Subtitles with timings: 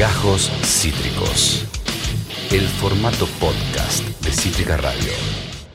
[0.00, 1.66] Gajos Cítricos.
[2.50, 5.12] El formato podcast de Cítrica Radio.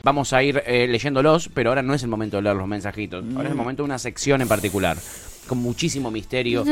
[0.02, 3.24] Vamos a ir eh, leyéndolos, pero ahora no es el momento de leer los mensajitos.
[3.36, 4.96] Ahora es el momento de una sección en particular.
[5.46, 6.64] Con muchísimo misterio.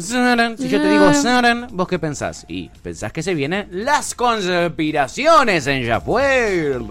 [0.00, 0.56] Zaran.
[0.56, 2.46] Si yo te digo Zaran, ¿vos qué pensás?
[2.48, 6.88] Y pensás que se vienen las conspiraciones en Japón.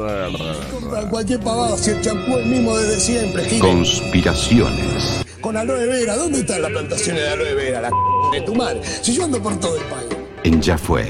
[0.71, 3.57] Compran cualquier pavada si el champú es el mismo desde siempre.
[3.57, 5.25] Conspiraciones.
[5.41, 7.81] Con aloe vera, ¿dónde están las plantaciones de aloe vera?
[7.81, 7.89] La
[8.33, 8.81] de tu madre.
[8.83, 10.07] Si yo ando por todo el país.
[10.43, 11.05] En Ya Fue.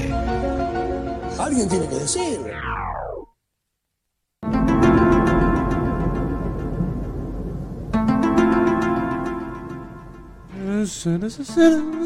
[1.38, 2.38] Alguien tiene que decir.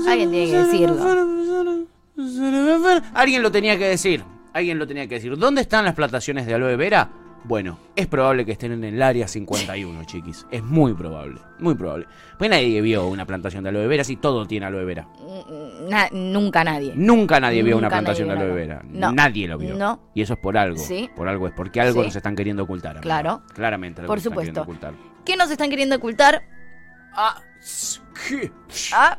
[0.06, 0.96] Alguien tiene que decirlo.
[3.12, 4.24] Alguien lo tenía que decir.
[4.54, 5.36] Alguien lo tenía que decir.
[5.36, 7.23] ¿Dónde están las plantaciones de aloe vera?
[7.46, 10.46] Bueno, es probable que estén en el área 51, chiquis.
[10.50, 12.06] Es muy probable, muy probable.
[12.38, 15.06] Pues nadie vio una plantación de aloe vera si todo tiene aloe vera.
[15.90, 16.92] Na- nunca nadie.
[16.96, 18.82] Nunca nadie vio una plantación de nadie aloe vio vera.
[18.84, 19.10] nada.
[19.10, 19.12] No.
[19.12, 19.74] Nadie lo vio.
[19.76, 20.00] No.
[20.14, 20.78] Y eso es por algo.
[20.78, 21.10] Sí.
[21.14, 22.06] Por algo es porque algo Sí.
[22.06, 23.00] nos están queriendo ocultar.
[23.00, 23.42] Claro.
[23.52, 24.00] Claramente.
[24.00, 24.86] algo Por nos están queriendo supuesto.
[24.88, 25.24] ocultar.
[25.26, 26.42] ¿Qué nos están queriendo ocultar?
[27.12, 27.42] Ah,
[28.28, 28.50] ¿qué?
[28.94, 29.16] Ah,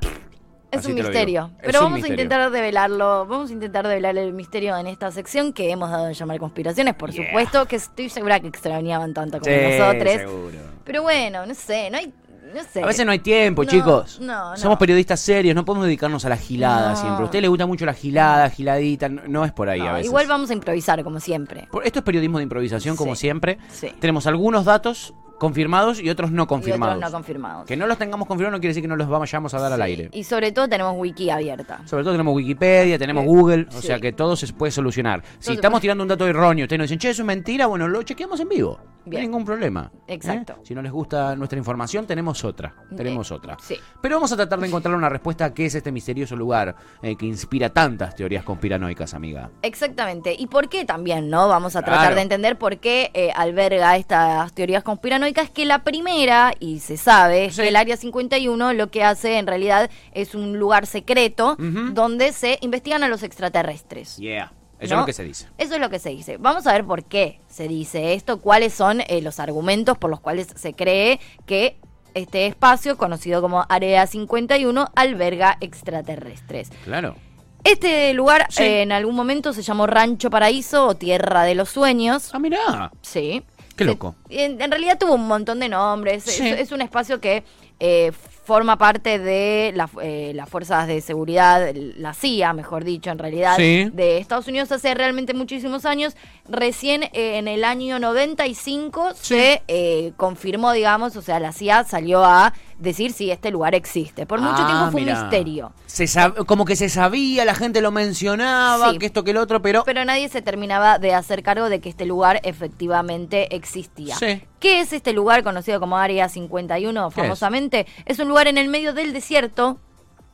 [0.76, 1.52] es Así un misterio.
[1.60, 2.20] Es Pero vamos misterio.
[2.20, 3.26] a intentar develarlo.
[3.26, 6.94] Vamos a intentar develar el misterio en esta sección que hemos dado en llamar conspiraciones,
[6.96, 7.26] por Yeah.
[7.28, 10.14] supuesto, que estoy segura que extrañaban tanto como Sí, nosotros.
[10.14, 10.58] seguro.
[10.84, 12.14] Pero bueno, no sé, no hay.
[12.54, 12.82] No sé.
[12.82, 14.20] A veces no hay tiempo, No, chicos.
[14.22, 14.58] no, no.
[14.58, 17.24] Somos periodistas serios, no podemos dedicarnos a la gilada siempre.
[17.24, 20.06] A usted le gusta mucho la gilada, giladita, no, es por ahí a veces.
[20.06, 21.68] igual vamos a improvisar, como siempre.
[21.84, 23.58] Esto es periodismo de improvisación, como siempre.
[23.74, 23.92] Sí.
[24.00, 26.96] Tenemos algunos datos confirmados y otros no Y confirmados.
[26.98, 27.66] otros no confirmados.
[27.66, 29.82] que no los tengamos confirmados no quiere decir que no los vayamos a dar al
[29.82, 30.10] aire.
[30.12, 31.82] Y sobre todo tenemos wiki abierta.
[31.86, 33.28] Sobre todo tenemos Wikipedia, tenemos Sí.
[33.30, 33.88] Google, o Sí.
[33.88, 35.24] sea que todo se puede solucionar.
[35.40, 35.82] Si estamos puede.
[35.82, 38.50] tirando un dato erróneo, ustedes nos dicen, che, eso es mentira, bueno, lo chequeamos en
[38.50, 38.80] vivo.
[39.06, 39.92] No hay ningún problema.
[40.08, 40.14] ¿eh?
[40.16, 40.60] Exacto.
[40.64, 42.74] Si no les gusta nuestra información, tenemos otra.
[42.96, 43.58] Tenemos otra.
[43.62, 43.78] sí.
[44.02, 47.16] Pero vamos a tratar de encontrar una respuesta a qué es este misterioso lugar eh,
[47.16, 49.50] que inspira tantas teorías conspiranoicas, amiga.
[49.62, 50.36] Exactamente.
[50.38, 51.48] ¿Y por qué también, no?
[51.48, 52.16] Vamos a tratar Claro.
[52.16, 57.46] de entender por qué eh, alberga estas teorías conspiranoicas, que la primera, y se sabe,
[57.46, 57.62] es Sí.
[57.64, 62.58] que el Área 51 lo que hace en realidad es un lugar secreto donde se
[62.62, 64.18] investigan a los extraterrestres.
[64.18, 64.52] Yeah.
[64.80, 65.02] Eso ¿no?
[65.02, 65.48] es lo que se dice.
[65.58, 66.38] Eso es lo que se dice.
[66.38, 70.20] Vamos a ver por qué se dice esto, cuáles son eh, los argumentos por los
[70.20, 71.78] cuales se cree que
[72.14, 76.70] este espacio, conocido como Área 51, alberga extraterrestres.
[76.84, 77.16] Claro.
[77.64, 78.64] Este lugar Sí.
[78.64, 82.30] eh, en algún momento se llamó Rancho Paraíso o Tierra de los Sueños.
[82.34, 82.92] Ah, mirá.
[83.02, 83.44] Sí.
[83.76, 84.16] Qué loco.
[84.30, 86.28] En, en realidad tuvo un montón de nombres.
[86.40, 87.44] Es, un espacio que
[87.80, 88.12] eh,
[88.46, 93.56] forma parte de la- eh, las fuerzas de seguridad, la CIA, mejor dicho, en realidad,
[93.58, 93.90] Sí.
[93.92, 96.16] de Estados Unidos hace realmente muchísimos años.
[96.48, 102.24] Recién eh, en el año 95 se eh, confirmó, digamos, o sea, la CIA salió
[102.24, 104.26] a decir si este lugar existe.
[104.26, 105.16] Por mucho Ah, tiempo fue mirá.
[105.16, 105.72] un misterio.
[105.86, 106.06] Se
[106.46, 108.98] como que se sabía, la gente lo mencionaba, Sí.
[109.00, 109.84] que esto que el otro, pero...
[109.86, 114.16] Pero nadie se terminaba de hacer cargo de que este lugar efectivamente existía.
[114.16, 114.42] Sí.
[114.60, 117.16] ¿Qué es este lugar conocido como Área 51 ¿Qué es?
[117.16, 117.86] famosamente?
[118.06, 118.20] Es?
[118.20, 119.80] un lugar en el medio del desierto,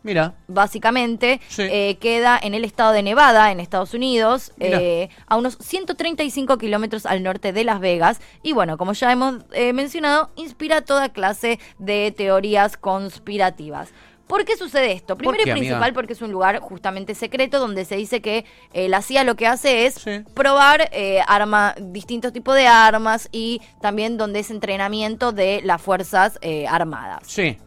[0.03, 0.33] Mira.
[0.47, 1.39] básicamente.
[1.47, 1.63] Sí.
[1.63, 7.05] Eh, queda en el estado de Nevada, en Estados Unidos, eh, a unos 135 kilómetros
[7.05, 8.19] al norte de Las Vegas.
[8.43, 13.89] Y bueno, como ya hemos eh, mencionado, inspira toda clase de teorías conspirativas.
[14.27, 15.17] ¿Por qué sucede esto?
[15.17, 15.67] ¿Por Primero qué, y amiga?
[15.67, 19.35] principal porque es un lugar justamente secreto donde se dice que eh, la CIA lo
[19.35, 20.23] que hace es Sí.
[20.33, 26.39] probar eh, arma, distintos tipos de armas y también donde es entrenamiento de las fuerzas
[26.41, 27.23] eh, armadas.
[27.27, 27.57] Sí.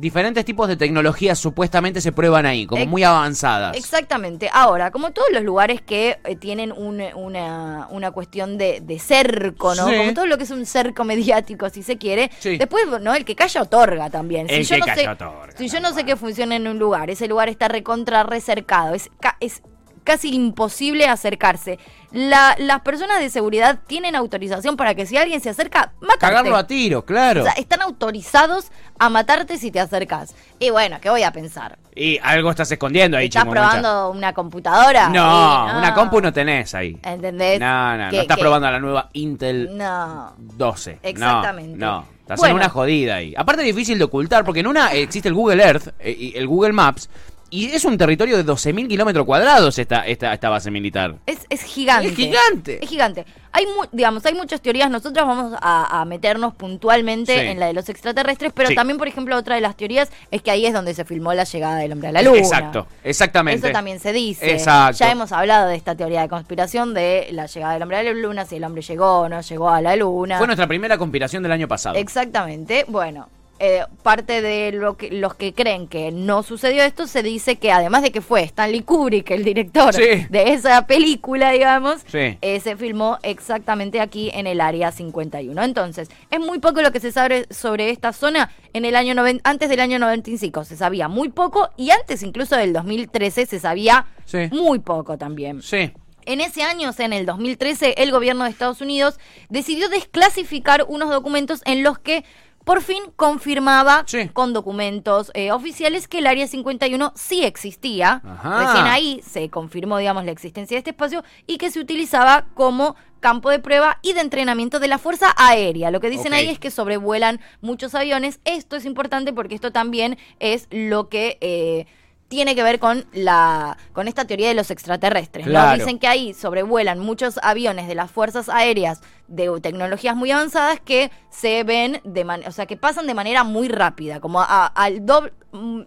[0.00, 3.76] Diferentes tipos de tecnologías supuestamente se prueban ahí, como muy avanzadas.
[3.76, 4.48] Exactamente.
[4.52, 9.74] Ahora, como todos los lugares que eh, tienen un- una, una cuestión de, de cerco,
[9.74, 9.88] ¿no?
[9.88, 9.96] Sí.
[9.96, 12.30] Como todo lo que es un cerco mediático, si se quiere.
[12.38, 12.56] Sí.
[12.56, 13.14] Después, ¿no?
[13.14, 14.46] El que calla otorga también.
[14.48, 16.78] El yo que no calla sé, otorga, Si yo no sé qué funciona en un
[16.78, 18.94] lugar, ese lugar está recontra recercado.
[18.94, 19.10] Es,
[19.40, 19.62] es
[20.10, 21.78] casi imposible acercarse.
[22.10, 26.18] La- las personas de seguridad tienen autorización para que si alguien se acerca, matarte.
[26.26, 27.42] Cagarlo a tiro, claro.
[27.42, 30.34] O sea, están autorizados a matarte si te acercas.
[30.58, 31.78] Y bueno, ¿qué voy a pensar?
[31.94, 35.08] y algo estás escondiendo ahí, ¿Estás probando una computadora?
[35.10, 36.96] No, una compu no tenés ahí.
[37.02, 37.60] ¿Entendés?
[37.60, 40.32] No, no, no estás que- probando la nueva Intel No.
[40.38, 40.92] 12.
[40.94, 41.76] No, Exactamente.
[41.78, 42.52] No, estás Bueno.
[42.52, 43.34] en una jodida ahí.
[43.36, 46.46] Aparte es difícil de ocultar, porque en una existe el Google Earth, eh, y el
[46.46, 47.10] Google Maps,
[47.50, 51.16] y es un territorio de 12.000 kilómetros cuadrados esta, esta, esta base militar.
[51.26, 52.08] Es, es gigante.
[52.08, 52.84] Es gigante.
[52.84, 53.24] Es gigante.
[53.52, 54.88] Hay, mu- digamos, hay muchas teorías.
[54.88, 57.46] Nosotros vamos a, a meternos puntualmente Sí.
[57.46, 58.76] en la de los extraterrestres, pero Sí.
[58.76, 61.42] también, por ejemplo, otra de las teorías es que ahí es donde se filmó la
[61.44, 62.38] llegada del hombre a la luna.
[62.38, 63.66] Exacto, exactamente.
[63.66, 64.52] Eso también se dice.
[64.52, 64.98] Exacto.
[64.98, 68.12] Ya hemos hablado de esta teoría de conspiración de la llegada del hombre a la
[68.12, 70.38] luna, si el hombre llegó o no llegó a la luna.
[70.38, 71.96] Fue nuestra primera conspiración del año pasado.
[71.96, 72.84] Exactamente.
[72.86, 73.28] Bueno,
[73.62, 77.70] eh, parte de lo que, los que creen que no sucedió esto, se dice que
[77.70, 80.26] además de que fue Stanley Kubrick, el director Sí.
[80.30, 82.38] de esa película, digamos, Sí.
[82.40, 85.62] eh, se filmó exactamente aquí en el área 51.
[85.62, 89.40] Entonces, es muy poco lo que se sabe sobre esta zona en el año noven-
[89.44, 90.64] antes del año 95.
[90.64, 94.48] Se sabía muy poco y antes incluso del 2013 se sabía Sí.
[94.52, 95.60] muy poco también.
[95.62, 95.92] Sí.
[96.26, 99.18] En ese año, o sea, en el 2013, el gobierno de Estados Unidos
[99.48, 102.24] decidió desclasificar unos documentos en los que
[102.70, 104.28] por fin confirmaba Sí.
[104.32, 108.22] con documentos eh, oficiales que el Área 51 sí existía.
[108.24, 108.58] Ajá.
[108.64, 112.94] Recién ahí se confirmó, digamos, la existencia de este espacio y que se utilizaba como
[113.18, 115.90] campo de prueba y de entrenamiento de la Fuerza Aérea.
[115.90, 118.38] Lo que dicen ahí es que sobrevuelan muchos aviones.
[118.44, 121.38] Esto es importante porque esto también es lo que...
[121.40, 121.86] eh,
[122.30, 125.46] tiene que ver con la con esta teoría de los extraterrestres.
[125.46, 125.50] ¿no?
[125.50, 125.78] Claro.
[125.78, 131.10] Dicen que ahí sobrevuelan muchos aviones de las fuerzas aéreas de tecnologías muy avanzadas que
[131.28, 135.04] se ven de man- o sea que pasan de manera muy rápida, como a- al
[135.04, 135.32] doble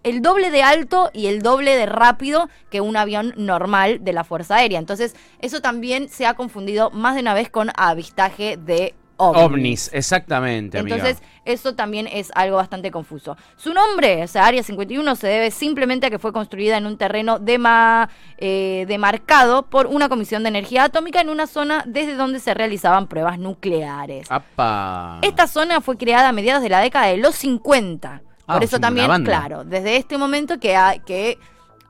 [0.03, 4.25] el doble de alto y el doble de rápido que un avión normal de la
[4.25, 4.77] Fuerza Aérea.
[4.77, 9.43] Entonces, eso también se ha confundido más de una vez con avistaje de ovnis.
[9.43, 10.95] Ovnis, exactamente, amiga.
[10.97, 13.35] Entonces, eso también es algo bastante confuso.
[13.57, 16.97] Su nombre, o sea, Área 51, se debe simplemente a que fue construida en un
[16.97, 22.39] terreno dema- eh, demarcado por una comisión de energía atómica en una zona desde donde
[22.39, 24.31] se realizaban pruebas nucleares.
[24.31, 25.19] Apa.
[25.21, 28.21] Esta zona fue creada a mediados de la década de los 50.
[28.47, 31.37] Ah, Por es eso también, claro, desde este momento que hay, que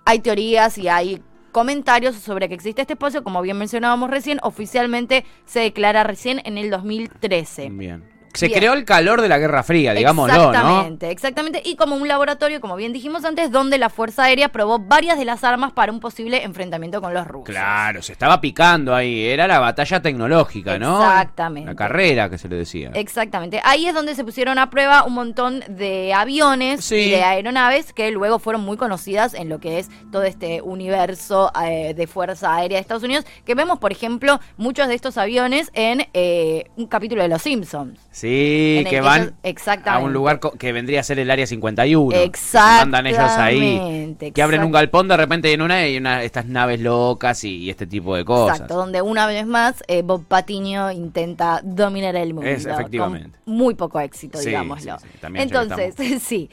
[0.06, 1.22] hay teorías y hay
[1.54, 6.58] comentarios sobre que existe este espacio, como bien mencionábamos recién, oficialmente se declara recién en
[6.58, 7.70] el 2013.
[7.70, 8.13] Bien.
[8.34, 8.60] Se Bien.
[8.60, 10.50] creó el calor de la Guerra Fría, digámoslo, ¿no?
[10.50, 11.62] exactamente, exactamente.
[11.64, 15.26] Y como un laboratorio, como bien dijimos antes, donde la Fuerza Aérea probó varias de
[15.26, 17.50] las armas para un posible enfrentamiento con los rusos.
[17.54, 19.24] Claro, se estaba picando ahí.
[19.26, 20.98] Era la batalla tecnológica, ¿no?
[21.02, 21.70] Exactamente.
[21.70, 22.92] La carrera que se le decía.
[22.94, 23.62] Exactamente.
[23.64, 26.96] Ahí es donde se pusieron a prueba un montón de aviones Sí.
[26.96, 31.52] y de aeronaves que luego fueron muy conocidas en lo que es todo este universo
[31.64, 35.70] eh, de Fuerza Aérea de Estados Unidos, que vemos, por ejemplo, muchos de estos aviones
[35.74, 38.00] en eh, un capítulo de Los Simpsons.
[38.12, 40.04] Sí, En el que van ellos- exactamente.
[40.04, 42.10] a un lugar que vendría a ser el área 51.
[42.10, 44.32] que se Exactamente, mandan ellos ahí.
[44.34, 47.70] Que abren un galpón de repente en una y una estas naves locas y, y
[47.70, 48.58] este tipo de cosas.
[48.58, 52.50] Exacto, donde una vez más eh, Bob Patiño intenta dominar el mundo.
[52.50, 53.38] Es, efectivamente.
[53.46, 54.98] Con muy poco éxito, Sí, digámoslo.
[55.00, 56.50] sí, sí, Entonces, sí.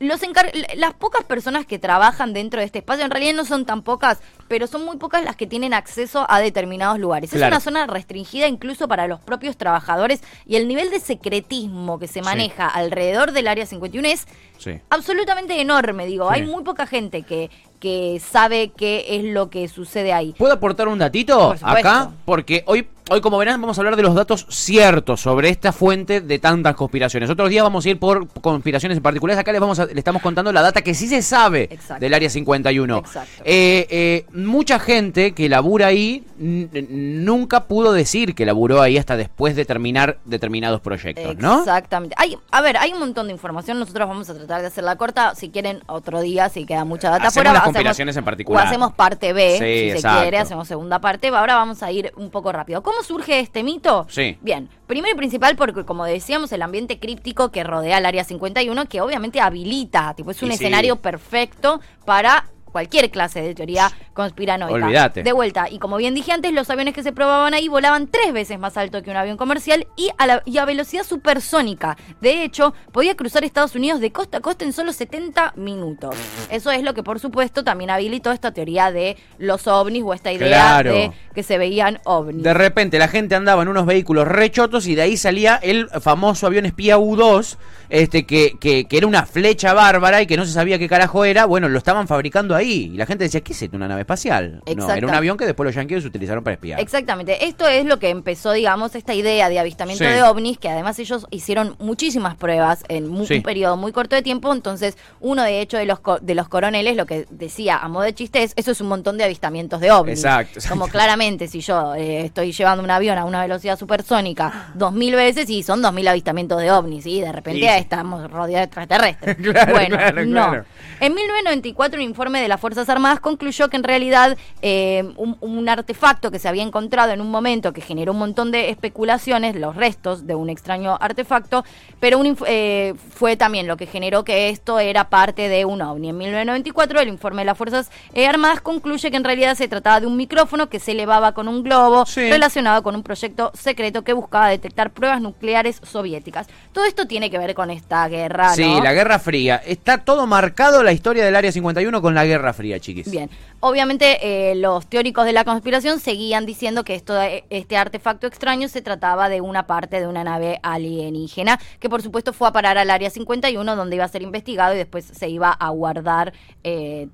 [0.00, 3.66] Los encar- las pocas personas que trabajan dentro de este espacio, en realidad no son
[3.66, 4.18] tan pocas,
[4.48, 7.28] pero son muy pocas las que tienen acceso a determinados lugares.
[7.30, 7.44] Claro.
[7.44, 12.06] Es una zona restringida incluso para los propios trabajadores y el nivel de secretismo que
[12.08, 12.22] se Sí.
[12.22, 14.26] maneja alrededor del área 51 es
[14.56, 14.80] Sí.
[14.88, 16.06] absolutamente enorme.
[16.06, 16.34] Digo, Sí.
[16.40, 20.34] hay muy poca gente que, que sabe qué es lo que sucede ahí.
[20.38, 22.10] ¿Puedo aportar un datito Por acá?
[22.24, 26.20] Porque hoy, hoy, como verán, vamos a hablar de los datos ciertos sobre esta fuente
[26.20, 27.28] de tantas conspiraciones.
[27.28, 29.40] Otros días vamos a ir por conspiraciones en particulares.
[29.40, 32.00] Acá les, vamos a- le estamos contando la data que sí se sabe Exacto.
[32.00, 32.98] del Área 51.
[32.98, 33.42] Exacto.
[33.44, 39.56] Eh, eh, mucha gente que labura ahí nunca pudo decir que laburó ahí hasta después
[39.56, 41.58] de terminar determinados proyectos, ¿no?
[41.60, 42.14] Exactamente.
[42.18, 43.78] Hay, a ver, hay un montón de información.
[43.78, 45.34] Nosotros vamos a tratar de hacerla corta.
[45.34, 48.64] Si quieren, otro día, si queda mucha data Hacemos fuera, las hacemos- conspiraciones en particular.
[48.64, 51.28] O hacemos parte B, Sí, si se quiere, hacemos segunda parte.
[51.28, 52.82] Ahora vamos a ir un poco rápido.
[52.82, 54.06] ¿Cómo surge este mito?
[54.08, 54.36] Sí.
[54.40, 58.86] Bien, primero y principal porque, como decíamos, el ambiente críptico que rodea el Área 51,
[58.88, 60.64] que obviamente habilita, tipo, es un Y sí.
[60.64, 64.74] escenario perfecto para cualquier clase de teoría conspiranoica.
[64.86, 65.22] Olvídate.
[65.22, 68.32] De vuelta, y como bien dije antes, los aviones que se probaban ahí volaban tres
[68.32, 71.96] veces más alto que un avión comercial y a, la- y a velocidad supersónica.
[72.20, 76.14] De hecho, podía cruzar Estados Unidos de costa a costa en solo 70 minutos.
[76.50, 80.32] Eso es lo que, por supuesto, también habilitó esta teoría de los ovnis o esta
[80.32, 80.92] idea Claro.
[80.92, 82.42] de que se veían ovnis.
[82.42, 86.46] De repente la gente andaba en unos vehículos rechotos y de ahí salía el famoso
[86.46, 87.56] avión espía U-2,
[87.88, 91.24] este, que, que, que era una flecha bárbara y que no se sabía qué carajo
[91.24, 91.44] era.
[91.46, 92.90] Bueno, lo estaban fabricando ahí.
[92.92, 93.76] Y la gente decía, ¿qué es esto?
[93.76, 94.62] ¿Una nave espacial?
[94.76, 96.80] No, era un avión que después los yanqueos utilizaron para espiar.
[96.80, 100.10] Exactamente, esto es lo que empezó, digamos, esta idea de avistamiento Sí.
[100.10, 103.34] de ovnis, que además ellos hicieron muchísimas pruebas en Sí.
[103.34, 106.48] un periodo muy corto de tiempo, entonces uno de hecho de los, co- de los
[106.48, 109.80] coroneles lo que decía a modo de chiste es, eso es un montón de avistamientos
[109.80, 110.18] de ovnis.
[110.20, 110.78] Exacto, exacto.
[110.78, 115.14] Como claramente si yo eh, estoy llevando un avión a una velocidad supersónica dos mil
[115.14, 117.78] veces y son dos mil avistamientos de ovnis, y de repente Sí, sí.
[117.80, 119.36] estamos rodeados de extraterrestres.
[119.60, 120.32] Claro, bueno, claro, no.
[120.50, 120.64] claro.
[121.00, 125.68] En 1994 un informe de las Fuerzas Armadas concluyó que en realidad eh, un, un
[125.68, 129.74] artefacto que se había encontrado en un momento que generó un montón de especulaciones, los
[129.76, 131.64] restos de un extraño artefacto,
[131.98, 136.10] pero un eh, fue también lo que generó que esto era parte de un ovni.
[136.10, 140.00] En 1994 el informe de las Fuerzas eh, Armadas concluye que en realidad se trataba
[140.00, 142.30] de un micrófono que se elevaba con un globo Sí.
[142.30, 146.46] relacionado con un proyecto secreto que buscaba detectar pruebas nucleares soviéticas.
[146.72, 148.82] Todo esto tiene que ver con esta guerra, Sí, ¿no?
[148.84, 149.56] la Guerra Fría.
[149.66, 153.10] Está todo marcado la historia del Área 51 con la Guerra Fría, chiquis.
[153.10, 153.28] Bien,
[153.60, 153.79] obviamente
[154.22, 158.82] eh, los teóricos de la conspiración seguían diciendo que esto, de- este artefacto extraño se
[158.82, 162.90] trataba de una parte de una nave alienígena que por supuesto fue a parar al
[162.90, 166.32] área 51 donde iba a ser investigado y después se iba a guardar
[166.64, 167.08] eh,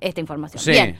[0.00, 0.62] esta información.
[0.62, 0.70] Sí.
[0.72, 0.98] Bien,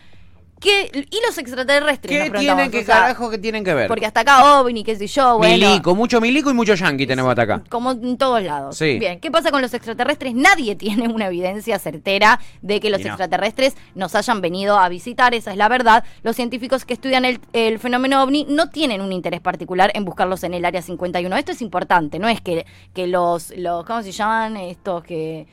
[0.63, 2.09] ¿Qué, ¿y los extraterrestres?
[2.09, 3.89] ¿Qué tienen, o sea, carajo que tienen que ver?
[3.89, 5.53] Porque hasta acá OVNI, qué sé yo, bueno...
[5.53, 7.63] milico, mucho milico y mucho yanqui tenemos hasta acá.
[7.69, 8.77] Como en todos lados.
[8.77, 8.97] Sí.
[9.01, 10.35] Bien, ¿qué pasa con los extraterrestres?
[10.35, 13.09] Nadie tiene una evidencia certera de que los no.
[13.09, 16.05] extraterrestres nos hayan venido a visitar, esa es la verdad.
[16.23, 20.45] Los científicos que estudian el, el fenómeno ovni no tienen un interés particular en buscarlos
[20.45, 21.37] en el área 51.
[21.37, 25.47] Esto es importante, no es que, que los, los, ¿cómo se llaman estos que...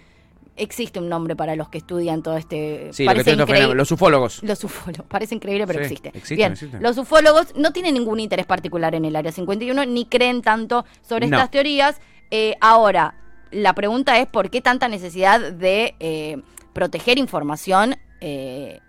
[0.60, 2.90] Existe un nombre para los que estudian todo este...
[2.94, 3.36] Sí, lo que
[3.74, 4.44] los ufólogos.
[4.44, 6.10] los ufólogos, parece increíble, pero Sí, existe.
[6.10, 6.84] existen, Bien, existen.
[6.84, 11.28] los ufólogos no tienen ningún interés particular en el área 51, ni creen tanto sobre
[11.28, 11.38] No.
[11.38, 12.00] estas teorías.
[12.32, 13.16] Eh, ahora,
[13.52, 16.38] la pregunta es por qué tanta necesidad de eh,
[16.74, 18.80] proteger información eh,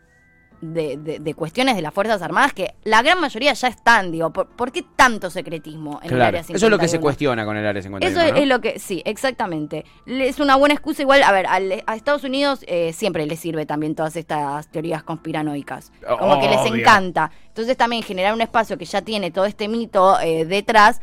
[0.61, 4.31] de, de- de cuestiones de las Fuerzas Armadas, que la gran mayoría ya están, digo,
[4.33, 6.57] ¿por, por qué tanto secretismo en el área 51?
[6.57, 8.11] eso es lo que se cuestiona con el Área 51.
[8.21, 8.39] Eso es, ¿no?
[8.43, 9.85] es lo que, sí, exactamente.
[10.07, 13.65] Es una buena excusa igual, a ver, al- a Estados Unidos eh, siempre les sirve
[13.67, 15.93] también todas estas teorías conspiranoicas.
[16.19, 16.75] Como que les Obvio.
[16.83, 17.31] encanta.
[17.49, 21.01] Entonces también generar un espacio que ya tiene todo este mito eh, detrás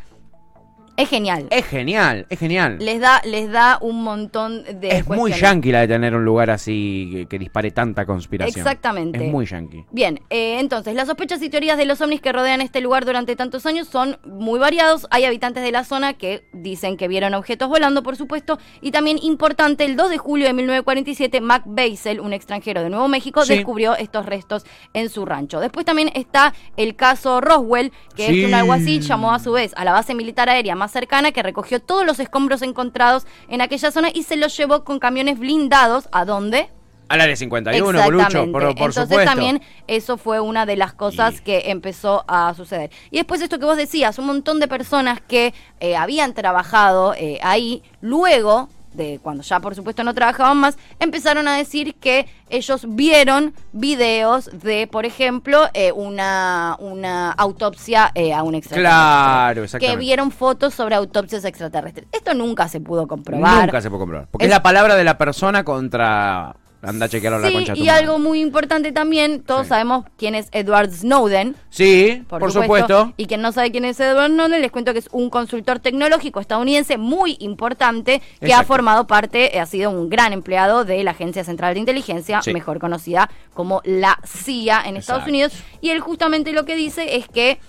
[0.98, 1.48] es genial.
[1.52, 2.78] Es genial, es genial.
[2.80, 6.50] Les da, les da un montón de es muy yankee la de tener un lugar
[6.50, 8.60] así que, que dispare tanta conspiración.
[8.66, 9.24] Exactamente.
[9.26, 9.86] Es muy yankee.
[9.92, 13.36] Bien, eh, entonces las sospechas y teorías de los ovnis que rodean este lugar durante
[13.36, 15.08] tantos años son muy variados.
[15.12, 19.20] Hay habitantes de la zona que dicen que vieron objetos volando, por supuesto, y también
[19.22, 23.54] importante, el 2 de julio de 1947, Mac Basel, un extranjero de Nuevo México, Sí.
[23.56, 25.60] descubrió estos restos en su rancho.
[25.60, 28.42] Después también está el caso Roswell, que Sí.
[28.42, 31.44] es un alguacil llamó a su vez a la base militar aérea más cercana que
[31.44, 36.10] recogió todos los escombros encontrados en aquella zona y se los llevó con camiones blindados.
[36.12, 36.70] ¿A dónde?
[37.10, 38.34] Al Área 51, Exactamente.
[38.34, 39.32] Colucho, por, por Entonces supuesto.
[39.32, 42.92] también eso fue una de las cosas Y- que empezó a suceder.
[43.12, 47.40] Y después esto que vos decías, un montón de personas que eh, habían trabajado eh,
[47.44, 52.86] ahí, luego de cuando ya por supuesto no trabajaban más, empezaron a decir que ellos
[52.90, 58.90] vieron videos de, por ejemplo, eh, una, una autopsia eh, a un extraterrestre.
[58.92, 60.00] Claro, Que exactamente.
[60.00, 62.08] vieron fotos sobre autopsias extraterrestres.
[62.12, 63.66] Esto nunca se pudo comprobar.
[63.66, 64.28] Nunca se puede comprobar.
[64.30, 66.56] Porque Es- es, la palabra de la persona contra.
[66.88, 68.00] Anda a chequearlo a la Sí, concha de tu y madre.
[68.06, 69.70] algo muy importante también, todos Sí.
[69.70, 71.56] sabemos quién es Edward Snowden.
[71.70, 73.14] Sí, por, supuesto.
[73.18, 76.40] Y quien no sabe quién es Edward Snowden, les cuento que es un consultor tecnológico
[76.40, 81.12] estadounidense muy importante que ha formado parte, eh, ha sido un gran empleado de la
[81.12, 82.54] Agencia Central de Inteligencia, Sí.
[82.54, 85.28] mejor conocida como la CIA en Estados.
[85.28, 85.54] Unidos.
[85.82, 87.60] Y él justamente lo que dice es que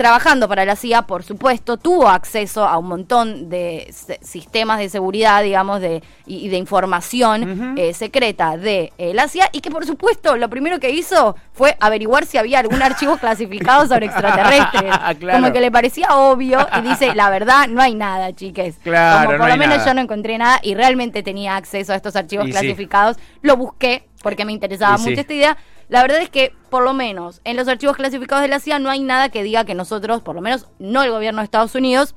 [0.00, 3.92] trabajando para la CIA, por supuesto, tuvo acceso a un montón de
[4.22, 9.50] sistemas de seguridad, digamos, de, y, y de información eh, secreta de eh, la CIA,
[9.52, 13.86] y que por supuesto lo primero que hizo fue averiguar si había algún archivo clasificado
[13.86, 14.90] sobre extraterrestres.
[15.20, 15.40] Claro.
[15.40, 18.76] Como que le parecía obvio, y dice, la verdad, no hay nada, chiques.
[18.82, 19.90] Claro, Como por no lo menos nada.
[19.90, 22.58] yo no encontré nada y realmente tenía acceso a estos archivos Y sí.
[22.58, 23.18] clasificados.
[23.42, 25.08] Lo busqué porque me interesaba Y sí.
[25.10, 25.56] mucho esta idea.
[25.90, 28.90] La verdad es que, por lo menos, en los archivos clasificados de la CIA no
[28.90, 32.14] hay nada que diga que nosotros, por lo menos no el gobierno de Estados Unidos,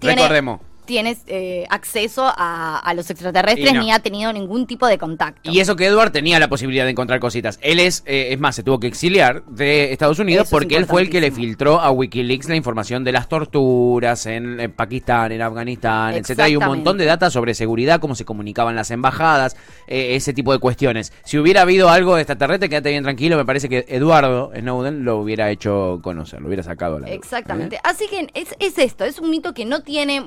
[0.00, 0.60] Recordemos.
[0.88, 3.82] Tienes eh, acceso a, a los extraterrestres Y no.
[3.82, 5.50] ni ha tenido ningún tipo de contacto.
[5.50, 7.58] Y eso que Edward tenía la posibilidad de encontrar cositas.
[7.60, 10.86] Él es, eh, es más, se tuvo que exiliar de Estados Unidos Eso porque él
[10.86, 15.30] fue el que le filtró a Wikileaks la información de las torturas en, en Pakistán,
[15.30, 16.46] en Afganistán, etcétera.
[16.46, 19.56] Hay un montón de data sobre seguridad, cómo se comunicaban las embajadas,
[19.88, 21.12] eh, ese tipo de cuestiones.
[21.22, 23.36] Si hubiera habido algo de extraterrestre, quédate bien tranquilo.
[23.36, 27.10] Me parece que Eduardo Snowden lo hubiera hecho conocer, lo hubiera sacado a la.
[27.10, 27.76] Exactamente.
[27.76, 27.80] ¿Eh?
[27.84, 30.22] Así que es, es esto, es un mito que no tiene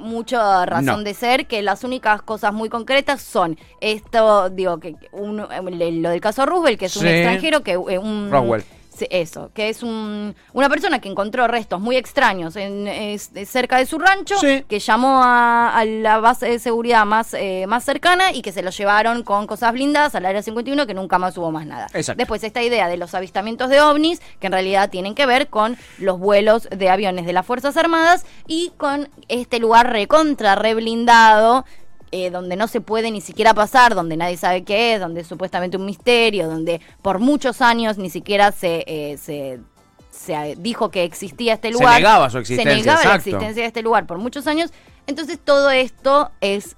[0.66, 1.04] razón No.
[1.04, 6.10] de ser, que las únicas cosas muy concretas son esto, digo, que un- eh, lo
[6.10, 8.30] del caso Roosevelt, que es un extranjero, que eh, un...
[8.32, 8.64] Roswell.
[9.10, 13.86] Eso, que es un, una persona que encontró restos muy extraños en, es cerca de
[13.86, 14.64] su rancho, Sí.
[14.68, 18.62] que llamó a, a la base de seguridad más, eh, más cercana y que se
[18.62, 21.88] lo llevaron con cosas blindadas al área 51 que nunca más hubo más nada.
[21.94, 22.18] Exacto.
[22.18, 25.78] Después esta idea de los avistamientos de ovnis, que en realidad tienen que ver con
[25.98, 31.66] los vuelos de aviones de las Fuerzas Armadas y con este lugar recontra, reblindado
[32.12, 35.28] eh, donde no se puede ni siquiera pasar, donde nadie sabe qué es, donde es
[35.28, 39.60] supuestamente un misterio, donde por muchos años ni siquiera se, eh, se,
[40.10, 41.96] se dijo que existía este Se lugar.
[41.96, 44.72] negaba su existencia, Se negaba la existencia de este lugar por muchos años.
[45.08, 46.76] Entonces todo esto es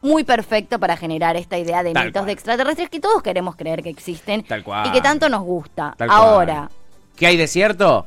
[0.00, 2.26] muy perfecto para generar esta idea de Tal mitos cual.
[2.26, 4.86] de extraterrestres que todos queremos creer que existen Tal cual.
[4.88, 5.94] y que tanto nos gusta.
[5.96, 6.20] Tal cual.
[6.20, 6.70] Ahora,
[7.16, 8.06] ¿Qué hay desierto?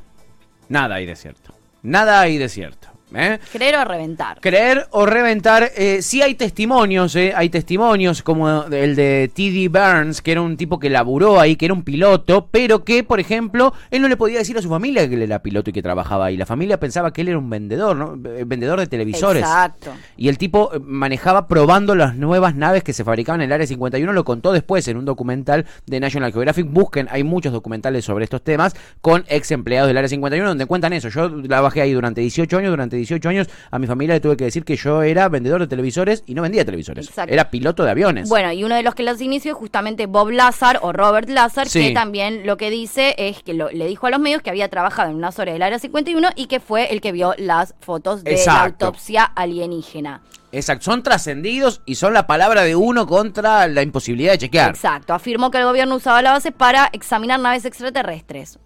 [0.68, 1.54] Nada hay desierto.
[1.84, 2.88] Nada hay desierto.
[3.14, 3.40] ¿Eh?
[3.52, 4.40] creer o reventar.
[4.42, 9.70] Creer o reventar, eh, sí hay testimonios, eh, hay testimonios como el de T.D.
[9.70, 13.20] Burns, que era un tipo que laburó ahí, que era un piloto, pero que, por
[13.20, 15.82] ejemplo, él no le podía decir a su familia que él era piloto y que
[15.82, 16.38] trabajaba ahí.
[16.38, 18.30] La familia pensaba que él era un vendedor, ¿no?
[18.30, 19.44] Eh, Vendedor de televisores.
[19.44, 19.92] Exacto.
[20.18, 23.68] Y el tipo eh, manejaba probando las nuevas naves que se fabricaban en el Área
[23.68, 26.68] 51, lo contó después en un documental de National Geographic.
[26.70, 30.94] Busquen, hay muchos documentales sobre estos temas con ex empleados del Área 51 donde cuentan
[30.94, 31.10] eso.
[31.10, 34.46] Yo trabajé ahí durante 18 años, durante 18 años a mi familia le tuve que
[34.46, 37.08] decir que yo era vendedor de televisores y no vendía televisores.
[37.08, 37.34] Exacto.
[37.34, 38.30] Era piloto de aviones.
[38.30, 41.68] Bueno, y uno de los que los inició es justamente Bob Lazar o Robert Lazar,
[41.68, 41.88] Sí.
[41.88, 44.70] que también lo que dice es que lo- le dijo a los medios que había
[44.70, 48.24] trabajado en una zona del Área 51 y que fue el que vio las fotos
[48.24, 50.22] de la autopsia alienígena.
[50.52, 54.70] Exacto, son trascendidos y son la palabra de uno contra la imposibilidad de chequear.
[54.70, 58.58] Exacto, afirmó que el gobierno usaba la base para examinar naves extraterrestres.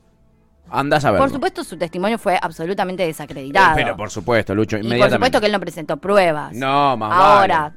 [0.71, 1.19] Andás a ver.
[1.19, 3.75] Por supuesto, su testimonio fue absolutamente desacreditado.
[3.75, 5.15] Pero por supuesto, Lucho, y por inmediatamente.
[5.15, 6.53] supuesto que él no presentó pruebas.
[6.53, 7.75] No, más Ahora, vale.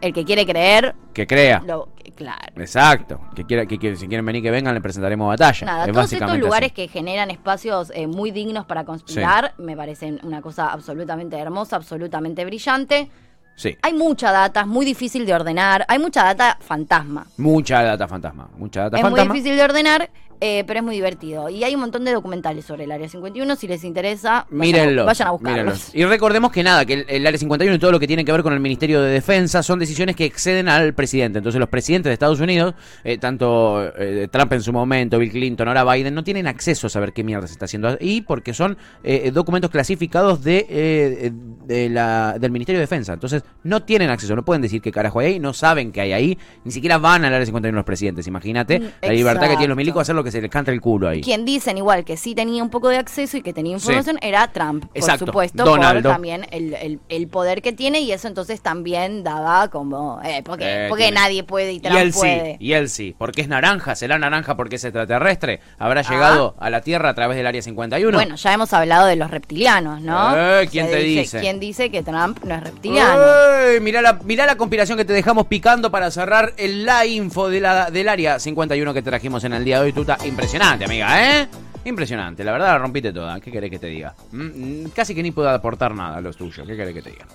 [0.00, 1.62] el que quiere creer, Que crea.
[1.66, 2.52] lo, claro.
[2.56, 3.20] Exacto.
[3.34, 5.66] Que quiera, que, quiera- si quieren venir que vengan, le presentaremos batalla.
[5.66, 6.74] Nada, Es todos estos lugares así.
[6.74, 12.44] que generan espacios eh, muy dignos para conspirar me parecen una cosa absolutamente hermosa, absolutamente
[12.44, 13.10] brillante.
[13.54, 13.76] Sí.
[13.82, 17.26] Hay mucha data, es muy difícil de ordenar, hay mucha data fantasma.
[17.36, 18.48] Mucha data fantasma.
[18.56, 19.24] Mucha data es fantasma.
[19.28, 20.10] muy difícil de ordenar,
[20.44, 21.48] eh, pero es muy divertido.
[21.48, 25.06] Y hay un montón de documentales sobre el Área 51, si les interesa, Mírenlos.
[25.06, 25.56] vayan a buscarlos.
[25.64, 25.94] mírenlos.
[25.94, 28.32] Y recordemos que nada, que el, el Área 51 y todo lo que tiene que
[28.32, 31.38] ver con el Ministerio de Defensa son decisiones que exceden al presidente.
[31.38, 35.68] Entonces los presidentes de Estados Unidos, eh, tanto eh, Trump en su momento, Bill Clinton,
[35.68, 38.76] ahora Biden, no tienen acceso a saber qué mierda se está haciendo ahí porque son
[39.04, 41.30] eh, documentos clasificados de, eh,
[41.66, 43.12] de la, del Ministerio de Defensa.
[43.12, 46.12] Entonces no tienen acceso, no pueden decir qué carajo hay ahí, no saben qué hay
[46.12, 48.26] ahí, ni siquiera van al Área 51 los presidentes.
[48.26, 50.72] Imagínate Mm, la libertad que tienen los milicos a hacer lo que se les canta
[50.72, 51.20] el culo ahí.
[51.20, 54.48] Quien dicen igual que sí tenía un poco de acceso y que tenía información era
[54.50, 56.02] Trump, Exacto, por supuesto, Donaldo.
[56.02, 60.42] por también el, el- el poder que tiene y eso entonces también daba como, eh,
[60.44, 62.52] porque, Eh, porque nadie puede y Y Trump él puede.
[62.52, 66.70] sí, y él sí, porque es naranja, será naranja porque es extraterrestre, habrá llegado a
[66.70, 68.16] la Tierra a través del Área 51.
[68.16, 68.20] Ah.
[68.20, 70.36] Bueno, ya hemos hablado de los reptilianos, ¿no?
[70.36, 71.40] Eh, ¿quién Se te dice?
[71.40, 73.20] ¿Quién dice que Trump no es reptiliano?
[73.68, 73.80] ¡Ey!
[73.80, 77.60] mirá, la, mirá la conspiración que te dejamos picando para cerrar el, la info de
[77.60, 79.92] la, del Área 51 que trajimos en el día de hoy.
[79.92, 81.48] Tuta, impresionante, amiga, ¿eh?
[81.84, 83.40] Impresionante, la verdad la rompiste toda.
[83.40, 84.14] ¿Qué querés que te diga?
[84.30, 86.66] Mm, mm, Casi que ni puedo aportar nada a los tuyos.
[86.66, 87.26] ¿Qué querés que te diga?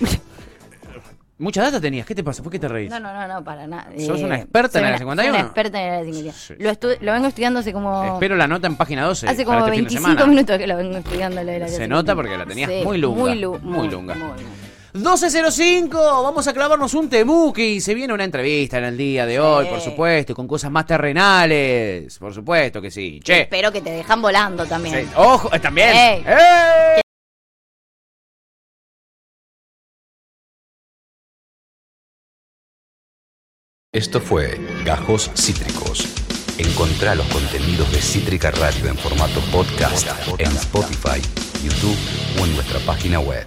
[1.38, 2.42] Mucha data tenías, ¿qué te pasa?
[2.42, 2.90] ¿Por qué te reís?
[2.90, 3.88] No, no, no, no, para nada.
[3.96, 5.32] Eh, ¿Sos una experta en una- 51?
[5.32, 6.32] Soy una experta en área 51.
[6.36, 6.54] Sí.
[6.58, 8.12] Lo, estu- lo vengo estudiando hace como...
[8.12, 9.26] Espero la nota en página 12.
[9.26, 10.26] hace para como este fin de 25 semana.
[10.30, 11.36] minutos que lo vengo estudiando.
[11.42, 11.96] lo del área Se 51.
[11.96, 13.20] nota porque la tenías Sí, muy lunga.
[13.20, 14.14] Muy, lu- muy lunga.
[14.16, 14.42] muy lunga.
[14.92, 17.80] 12.05, vamos a clavarnos un temuki.
[17.80, 22.18] Se viene una entrevista en el día de hoy, por supuesto, con cosas más terrenales.
[22.18, 23.20] Por supuesto que sí.
[23.22, 23.42] Che.
[23.42, 25.06] Espero que te dejan volando también.
[25.06, 25.12] Sí.
[25.16, 25.90] Ojo, eh, también.
[25.90, 26.24] Ey.
[26.26, 27.00] ¡Ey!
[33.92, 36.06] Esto fue Gajos Cítricos.
[36.58, 40.06] Encontrá los contenidos de Cítrica Radio en formato podcast
[40.38, 41.20] en Spotify,
[41.64, 41.96] YouTube
[42.40, 43.46] o en nuestra página web.